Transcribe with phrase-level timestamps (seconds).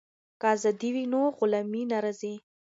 [0.39, 2.33] که ازادي وي نو غلامي نه راځي.